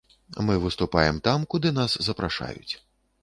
[0.45, 2.73] Мы выступаем там, куды нас запрашаюць.